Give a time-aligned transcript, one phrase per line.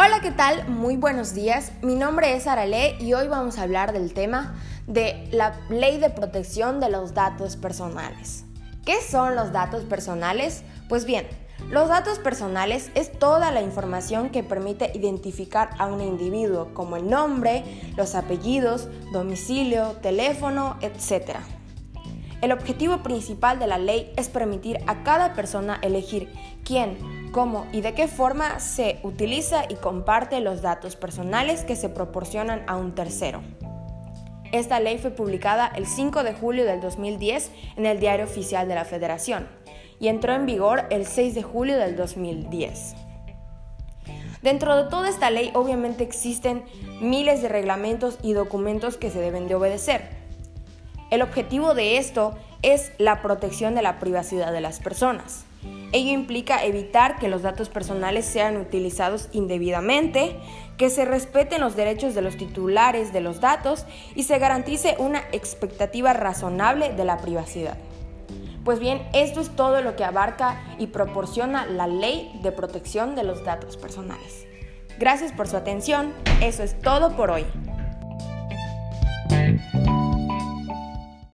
[0.00, 0.68] Hola, ¿qué tal?
[0.68, 1.72] Muy buenos días.
[1.82, 4.54] Mi nombre es Arale y hoy vamos a hablar del tema
[4.86, 8.44] de la Ley de Protección de los Datos Personales.
[8.84, 10.62] ¿Qué son los datos personales?
[10.88, 11.26] Pues bien,
[11.68, 17.10] los datos personales es toda la información que permite identificar a un individuo, como el
[17.10, 17.64] nombre,
[17.96, 21.38] los apellidos, domicilio, teléfono, etc.
[22.40, 26.32] El objetivo principal de la ley es permitir a cada persona elegir
[26.64, 26.96] quién,
[27.32, 32.62] cómo y de qué forma se utiliza y comparte los datos personales que se proporcionan
[32.68, 33.42] a un tercero.
[34.52, 38.76] Esta ley fue publicada el 5 de julio del 2010 en el Diario Oficial de
[38.76, 39.48] la Federación
[39.98, 42.94] y entró en vigor el 6 de julio del 2010.
[44.42, 46.62] Dentro de toda esta ley obviamente existen
[47.00, 50.27] miles de reglamentos y documentos que se deben de obedecer.
[51.10, 55.44] El objetivo de esto es la protección de la privacidad de las personas.
[55.92, 60.36] Ello implica evitar que los datos personales sean utilizados indebidamente,
[60.76, 65.20] que se respeten los derechos de los titulares de los datos y se garantice una
[65.32, 67.78] expectativa razonable de la privacidad.
[68.64, 73.24] Pues bien, esto es todo lo que abarca y proporciona la ley de protección de
[73.24, 74.46] los datos personales.
[74.98, 77.46] Gracias por su atención, eso es todo por hoy.